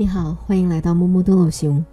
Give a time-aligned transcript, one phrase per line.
[0.00, 1.84] 你好，欢迎来到摸摸多罗熊。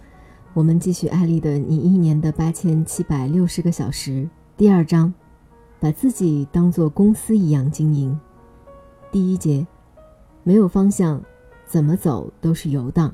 [0.53, 4.11] 我们继续艾丽的《你一年的八千七百六十个小时》
[4.55, 5.11] 第二章，
[5.79, 8.15] 把自己当做公司一样经营。
[9.11, 9.65] 第一节，
[10.43, 11.19] 没有方向，
[11.65, 13.11] 怎么走都是游荡。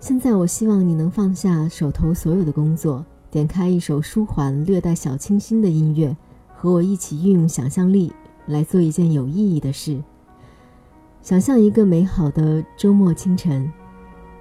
[0.00, 6.16] 现在，我希望你能放下手头所有的工作，点开一首舒缓、略带小清新的音乐，
[6.52, 8.12] 和我一起运用想象力
[8.46, 10.02] 来做一件有意义的事。
[11.24, 13.72] 想象一个美好的周末清晨，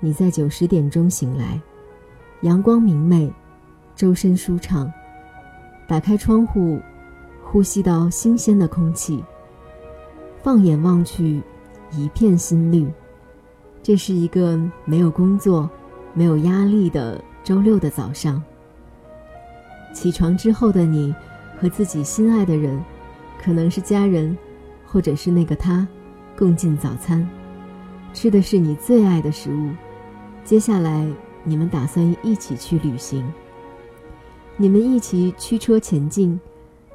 [0.01, 1.57] 你在九十点钟醒来，
[2.41, 3.33] 阳光明媚，
[3.95, 4.91] 周身舒畅。
[5.87, 6.81] 打开窗户，
[7.41, 9.23] 呼吸到新鲜的空气。
[10.41, 11.41] 放眼望去，
[11.89, 12.85] 一片新绿。
[13.81, 15.69] 这是一个没有工作、
[16.13, 18.43] 没有压力的周六的早上。
[19.93, 21.15] 起床之后的你，
[21.57, 22.77] 和自己心爱的人，
[23.41, 24.37] 可能是家人，
[24.85, 25.87] 或者是那个他。
[26.35, 27.27] 共进早餐，
[28.11, 29.69] 吃的是你最爱的食物。
[30.43, 31.07] 接下来，
[31.43, 33.23] 你们打算一起去旅行。
[34.57, 36.39] 你们一起驱车前进，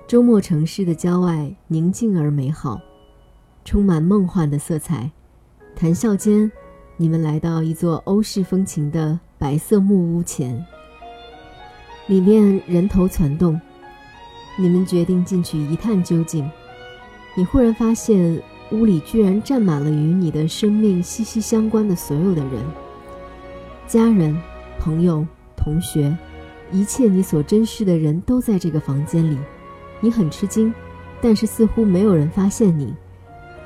[0.09, 2.81] 周末城市的郊外宁静而美好，
[3.65, 5.11] 充满梦幻的色彩。
[5.77, 6.51] 谈笑间，
[6.97, 10.67] 你们来到一座欧式风情的白色木屋前，
[12.09, 13.59] 里面人头攒动。
[14.57, 16.51] 你们决定进去一探究竟。
[17.37, 18.43] 你忽然发现。
[18.71, 22.63] 屋里居然站满了与你的生命息息相关的所有的人，
[23.87, 24.37] 家人、
[24.79, 26.15] 朋友、同学，
[26.71, 29.39] 一切你所珍视的人都在这个房间里。
[30.01, 30.73] 你很吃惊，
[31.21, 32.95] 但是似乎没有人发现你。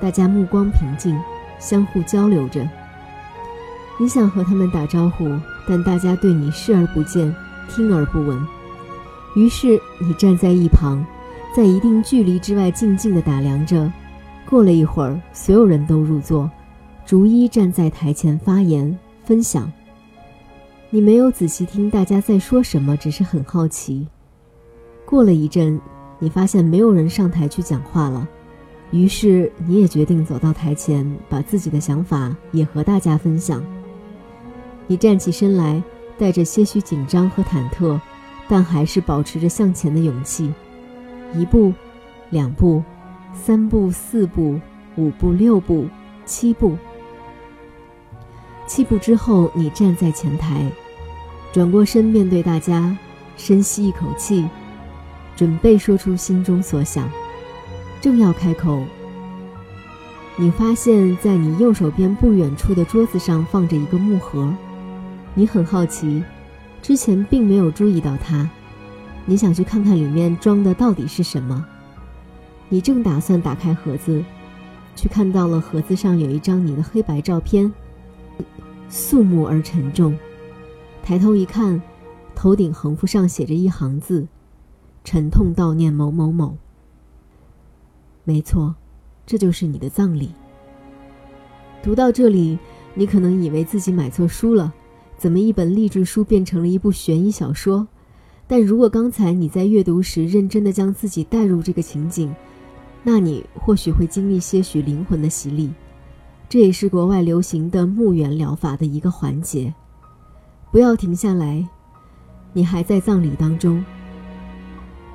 [0.00, 1.18] 大家目光平静，
[1.58, 2.68] 相互交流着。
[3.98, 5.28] 你想和他们打招呼，
[5.68, 7.34] 但大家对你视而不见，
[7.68, 8.40] 听而不闻。
[9.34, 11.04] 于是你站在一旁，
[11.56, 13.92] 在一定距离之外静静地打量着。
[14.52, 16.50] 过了一会儿，所有人都入座，
[17.06, 19.72] 逐一站在台前发言分享。
[20.90, 24.06] 你没有仔细听大家在说什么，只是很好奇。
[25.06, 25.80] 过了一阵，
[26.18, 28.28] 你发现没有人上台去讲话了，
[28.90, 33.64] 于是你也决定走到台前，把自己的想法也和大家分享。
[34.86, 35.82] 你站起身来，
[36.18, 37.98] 带着些许紧张和忐忑，
[38.48, 40.52] 但还是保持着向前的勇气。
[41.34, 41.72] 一步，
[42.28, 42.82] 两步。
[43.32, 44.60] 三步、四步、
[44.96, 45.86] 五步、六步、
[46.24, 46.76] 七步。
[48.66, 50.70] 七步之后，你站在前台，
[51.52, 52.96] 转过身面对大家，
[53.36, 54.48] 深吸一口气，
[55.36, 57.10] 准备说出心中所想。
[58.00, 58.82] 正要开口，
[60.36, 64.52] 你发现在你右手边不远处的桌子上放着一个木盒，
[65.34, 66.22] 你很好奇，
[66.80, 68.48] 之前并没有注意到它，
[69.26, 71.64] 你想去看看里面装的到底是什么。
[72.72, 74.24] 你正打算打开盒子，
[74.96, 77.70] 却看到了盒子上有一张你的黑白照片，
[78.88, 80.16] 肃穆而沉重。
[81.02, 81.82] 抬头一看，
[82.34, 84.26] 头顶横幅上写着一行字
[85.04, 86.56] ：“沉痛悼念某某某。”
[88.24, 88.74] 没错，
[89.26, 90.30] 这就是你的葬礼。
[91.82, 92.58] 读到这里，
[92.94, 94.72] 你可能以为自己买错书了，
[95.18, 97.86] 怎么一本励志书变成了一部悬疑小说？
[98.46, 102.34] 但如果刚才你在阅读时认真的将自己带入这个情景，
[103.02, 105.72] 那你或许会经历些许灵魂的洗礼，
[106.48, 109.74] 这也是国外流行的墓园疗法的一个环节。
[110.70, 111.68] 不要停下来，
[112.52, 113.84] 你还在葬礼当中。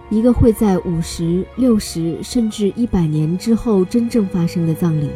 [0.09, 5.09] 一个会在五十六十甚至一百年之后真正发生的葬礼。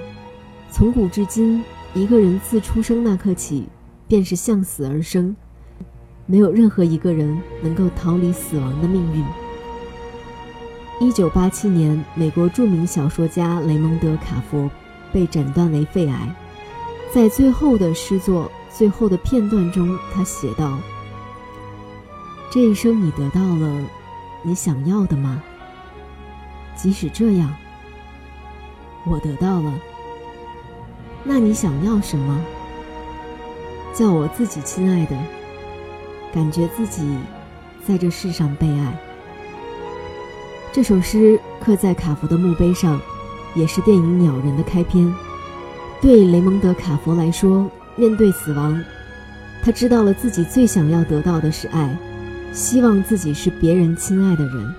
[0.69, 3.67] 从古至今，一个人自出生那刻起，
[4.07, 5.35] 便是向死而生，
[6.25, 9.23] 没有任何一个人能够逃离死亡的命运。
[11.01, 14.69] 一九八七年，美国著名小说家雷蒙德·卡佛
[15.11, 16.29] 被诊断为肺癌。
[17.11, 20.77] 在最后的诗作、最后的片段中，他写道
[22.53, 23.81] ：“这一生，你得到了
[24.43, 25.41] 你想要的吗？
[26.75, 27.51] 即使这样，
[29.07, 29.73] 我得到了。
[31.23, 32.39] 那你想要什么？
[33.91, 35.17] 叫我自己亲爱的，
[36.31, 37.17] 感觉自己
[37.87, 38.95] 在这世上被爱。”
[40.73, 42.97] 这首诗刻在卡佛的墓碑上，
[43.55, 45.13] 也是电影《鸟人》的开篇。
[45.99, 48.81] 对雷蒙德·卡佛来说，面对死亡，
[49.61, 51.93] 他知道了自己最想要得到的是爱，
[52.53, 54.73] 希望自己是别人亲爱的人。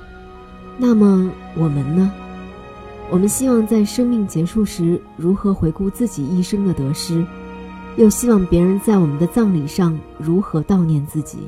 [0.78, 2.10] 那么我们呢？
[3.10, 7.22] 我们希望在生命结束时如何回顾自己一生的得失，
[7.98, 11.40] 又希望别人在我们的葬礼上如何悼念自己。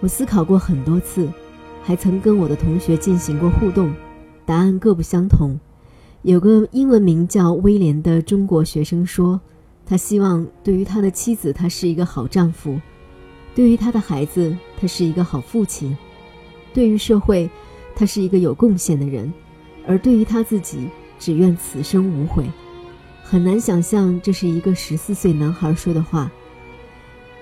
[0.00, 1.26] 我思考过很多次。
[1.82, 3.92] 还曾跟我的同学进行过互动，
[4.46, 5.58] 答案各不相同。
[6.22, 9.40] 有个英文名叫威廉的中国学生说
[9.86, 12.78] ：“他希望对于他的妻子，他是一个好丈夫；
[13.54, 15.96] 对于他的孩子，他是一个好父亲；
[16.74, 17.48] 对于社会，
[17.96, 19.32] 他是一个有贡献的人；
[19.86, 20.88] 而对于他自己，
[21.18, 22.44] 只愿此生无悔。
[23.22, 26.30] 很难想象这是一个十四岁男孩说的话，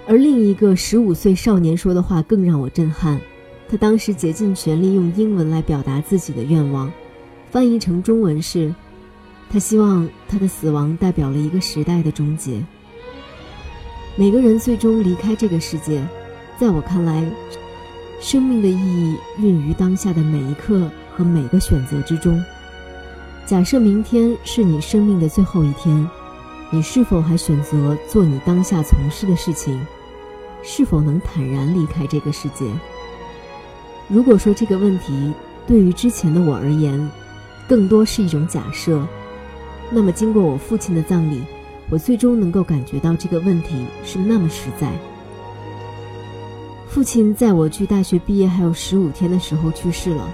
[0.07, 3.21] 而另一个十五岁少年说的话更让我震撼。
[3.71, 6.91] 他当时竭尽全力用英文来表达自己的愿望，
[7.51, 8.75] 翻译成中文是。
[9.51, 12.63] 他希望他的死亡代表了一个时代的终结。
[14.15, 16.07] 每个人最终离开这个世界，
[16.59, 17.25] 在我看来，
[18.21, 22.43] 生命的意义孕于当下的每一刻和每个选择之中。
[23.47, 26.07] 假设明天是你生命的最后一天，
[26.71, 29.81] 你是否还选择做你当下从事的事情？
[30.63, 32.67] 是否能坦然离开这个世界？
[34.09, 35.33] 如果说这个问题
[35.67, 37.11] 对于之前的我而言，
[37.69, 39.07] 更多是一种假设。
[39.91, 41.43] 那么，经过我父亲的葬礼，
[41.91, 44.93] 我最终能够感觉到这个问题是那么实在。
[46.89, 50.27] 父亲在我距大学毕业还有十五天的时候去世了。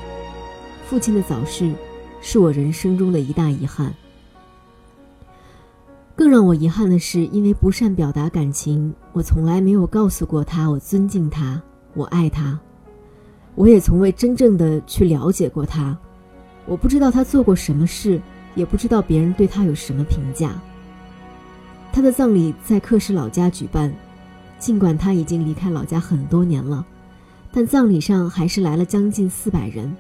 [0.86, 1.72] 父亲的早逝，
[2.20, 3.92] 是我人生中的一大遗憾。
[6.14, 11.60] 更让我遗憾的是，因为不善表达感情，我从来没有告诉过他我尊敬他，
[11.94, 12.58] 我爱他。
[13.54, 15.96] 我也从未真正的去了解过他，
[16.66, 18.20] 我不知道他做过什么事。
[18.54, 20.52] 也不知道别人对他有什么评价。
[21.92, 23.92] 他的葬礼在克什老家举办，
[24.60, 26.86] 尽管他已经离开老家很多年了，
[27.50, 29.92] 但葬礼上还是来了将近四百人，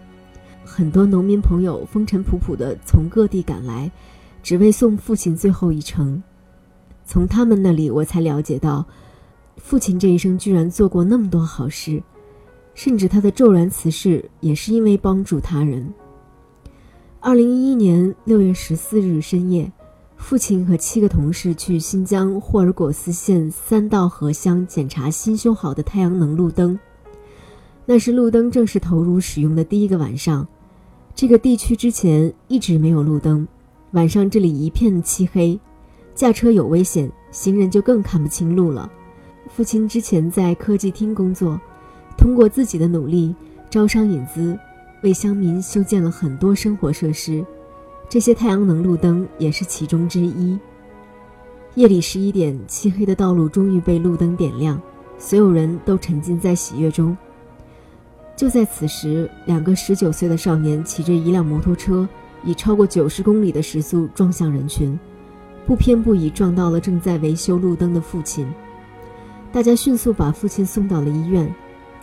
[0.64, 3.90] 很多农民朋友风尘仆仆地从各地赶来，
[4.40, 6.22] 只为送父亲最后一程。
[7.04, 8.86] 从他们那里，我才了解到，
[9.56, 12.00] 父亲这一生居然做过那么多好事，
[12.74, 15.92] 甚至他的骤然辞世也是因为帮助他人。
[17.20, 19.72] 二零一一年六月十四日深夜，
[20.16, 26.78] 父亲和七个同事去新疆霍尔果斯县三道河乡检查新修好的太阳能路灯。
[27.86, 30.46] 那是路灯正式投入使用的第一个晚上，
[31.14, 33.46] 这个地区之前一直没有路灯，
[33.92, 35.58] 晚上这里一片漆黑，
[36.14, 38.90] 驾车有危险，行人就更看不清路了。
[39.48, 41.60] 父亲之前在科技厅工作，
[42.16, 43.34] 通过自己的努力
[43.70, 44.58] 招商引资。
[45.02, 47.44] 为乡民修建了很多生活设施，
[48.08, 50.58] 这些太阳能路灯也是其中之一。
[51.74, 54.80] 夜里十一点，漆黑的道路终于被路灯点亮，
[55.18, 57.14] 所有人都沉浸在喜悦中。
[58.34, 62.08] 就在此时，两个十九岁的少年骑着一辆摩托车，
[62.42, 64.98] 以超过九十公里的时速撞向人群，
[65.66, 68.50] 不偏不倚撞到了正在维修路灯的父亲。
[69.52, 71.54] 大家迅速把父亲送到了医院，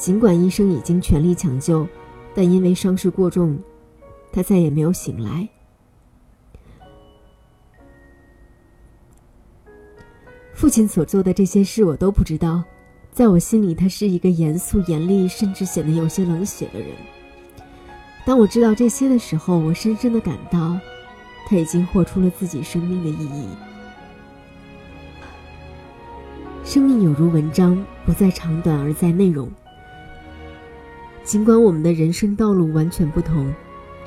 [0.02, 1.88] 尽管医生已经全力抢救。
[2.34, 3.60] 但因为伤势过重，
[4.32, 5.48] 他再也没有醒来。
[10.56, 12.64] 父亲所做的这些事，我都不知道。
[13.12, 16.90] 在我心里，他是一个严肃、严厉，甚至显得有些冷血的人。
[18.26, 20.80] 当我知道这些的时候，我深深的感到，
[21.46, 23.50] 他已经活出了自己生命的意义。
[26.64, 29.48] 生命有如文章，不在长短，而在内容。
[31.32, 33.54] 尽管我们的人生道路完全不同，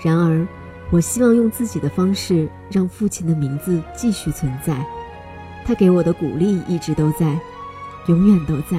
[0.02, 0.46] 然而，
[0.90, 4.84] 我希望用自己的方式让父亲的名字继续存在。
[5.64, 7.40] 他给我的鼓励一直都在，
[8.08, 8.78] 永远都在。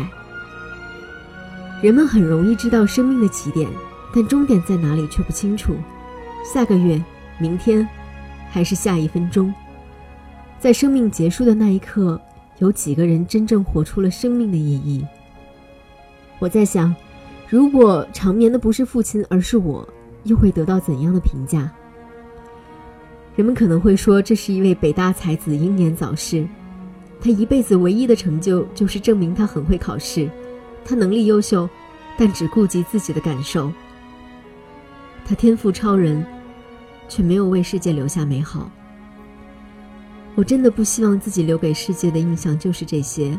[1.82, 3.68] 人们很容易知道生命的起点，
[4.14, 5.76] 但终点在哪里却不清楚。
[6.44, 7.04] 下个月、
[7.40, 7.90] 明天，
[8.52, 9.52] 还是下一分钟，
[10.60, 12.22] 在生命结束的那一刻，
[12.60, 15.04] 有几个人真正活出了生命的意义？
[16.38, 16.96] 我在想。
[17.48, 19.88] 如果长眠的不是父亲，而是我，
[20.24, 21.72] 又会得到怎样的评价？
[23.36, 26.48] 人们可能会说，这是一位北大才子英年早逝，
[27.22, 30.28] 他一辈子唯一的成就就是证明他很会考试，
[30.84, 31.70] 他能力优秀，
[32.18, 33.72] 但只顾及自己的感受。
[35.24, 36.26] 他天赋超人，
[37.08, 38.72] 却没有为世界留下美好。
[40.34, 43.38] 我真的不希望自己留给世界的印象就是这些。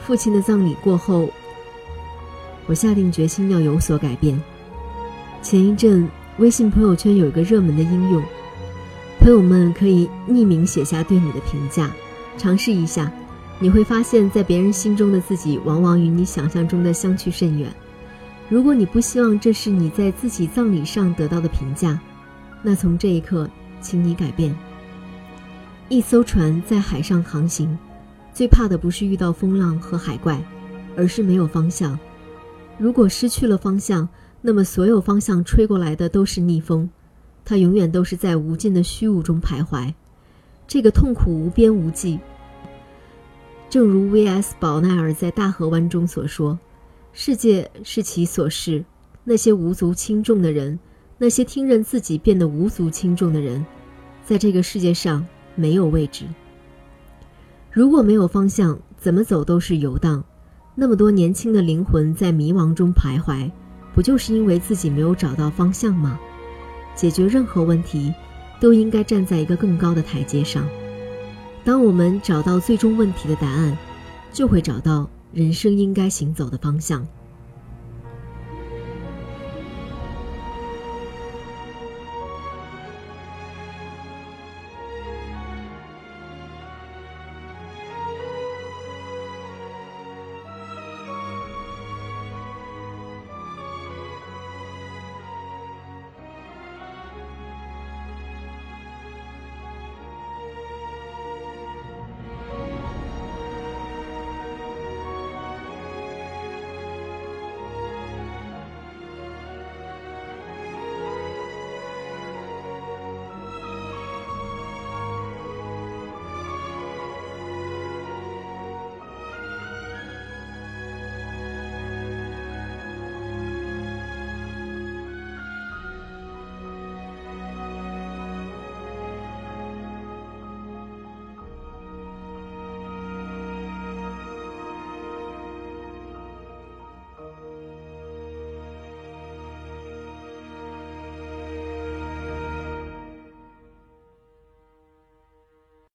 [0.00, 1.30] 父亲的葬礼过后。
[2.68, 4.40] 我下定决心要有所改变。
[5.42, 8.22] 前一阵，微信朋友圈有一个热门的应用，
[9.18, 11.90] 朋友们可以匿名写下对你的评价，
[12.36, 13.10] 尝试一下，
[13.58, 17.72] 你会发现在别人心中的自己，往往与你想象中的相去甚远。
[18.50, 21.98] 如果你不希望这是你在自己葬礼上得到的评价，
[22.62, 23.48] 那从这一刻，
[23.80, 24.54] 请你改变。
[25.88, 27.78] 一艘船在海上航行，
[28.34, 30.38] 最怕的不是遇到风浪和海怪，
[30.96, 31.98] 而是没有方向。
[32.78, 34.08] 如果失去了方向，
[34.40, 36.88] 那么所有方向吹过来的都是逆风，
[37.44, 39.92] 它永远都是在无尽的虚无中徘徊。
[40.68, 42.20] 这个痛苦无边无际，
[43.68, 44.54] 正如 V.S.
[44.60, 46.58] 宝奈尔在《大河湾》中所说
[47.12, 48.84] ：“世界是其所是，
[49.24, 50.78] 那些无足轻重的人，
[51.18, 53.66] 那些听任自己变得无足轻重的人，
[54.24, 56.26] 在这个世界上没有位置。
[57.72, 60.22] 如果没有方向，怎么走都是游荡。
[60.80, 63.50] 那么多年轻的灵魂在迷茫中徘徊，
[63.92, 66.16] 不就是因为自己没有找到方向吗？
[66.94, 68.14] 解决任何问题，
[68.60, 70.64] 都应该站在一个更高的台阶上。”
[71.66, 73.76] 当我们找到最终问题的答案，
[74.32, 77.04] 就会找到人生应该行走的方向。